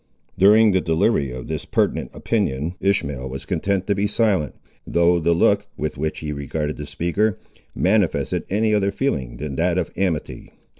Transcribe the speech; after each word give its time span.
During 0.35 0.71
the 0.71 0.81
delivery 0.81 1.29
of 1.29 1.47
this 1.47 1.63
pertinent 1.63 2.09
opinion, 2.15 2.73
Ishmael 2.79 3.29
was 3.29 3.45
content 3.45 3.85
to 3.85 3.93
be 3.93 4.07
silent, 4.07 4.55
though 4.87 5.19
the 5.19 5.33
look, 5.35 5.67
with 5.77 5.95
which 5.95 6.21
he 6.21 6.33
regarded 6.33 6.77
the 6.77 6.87
speaker, 6.87 7.37
manifested 7.75 8.43
any 8.49 8.73
other 8.73 8.89
feeling 8.89 9.37
than 9.37 9.57
that 9.57 9.77
of 9.77 9.91
amity. 9.95 10.53